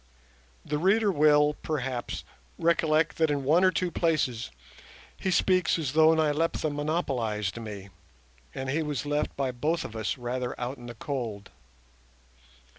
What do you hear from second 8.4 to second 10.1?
and he was left by both of